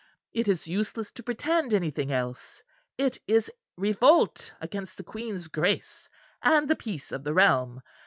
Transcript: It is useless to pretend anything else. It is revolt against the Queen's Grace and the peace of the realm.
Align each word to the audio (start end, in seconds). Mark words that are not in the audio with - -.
It 0.33 0.47
is 0.47 0.67
useless 0.67 1.11
to 1.11 1.21
pretend 1.21 1.75
anything 1.75 2.11
else. 2.11 2.63
It 2.97 3.19
is 3.27 3.51
revolt 3.77 4.51
against 4.59 4.97
the 4.97 5.03
Queen's 5.03 5.47
Grace 5.47 6.09
and 6.41 6.67
the 6.67 6.75
peace 6.75 7.11
of 7.11 7.23
the 7.23 7.35
realm. 7.35 7.83